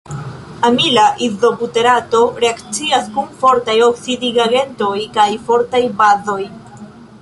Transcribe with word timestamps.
Amila 0.69 1.03
izobuterato 1.25 2.21
reakcias 2.45 3.13
kun 3.19 3.29
fortaj 3.45 3.77
oksidigagentoj 3.91 4.97
kaj 5.19 5.31
fortaj 5.51 5.85
bazoj. 6.03 6.41